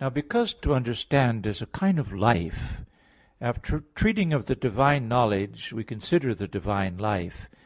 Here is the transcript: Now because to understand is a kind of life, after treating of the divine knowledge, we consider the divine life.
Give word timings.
Now 0.00 0.08
because 0.08 0.54
to 0.54 0.72
understand 0.74 1.46
is 1.46 1.60
a 1.60 1.66
kind 1.66 1.98
of 1.98 2.10
life, 2.10 2.80
after 3.38 3.80
treating 3.94 4.32
of 4.32 4.46
the 4.46 4.54
divine 4.56 5.08
knowledge, 5.08 5.74
we 5.74 5.84
consider 5.84 6.34
the 6.34 6.48
divine 6.48 6.96
life. 6.96 7.50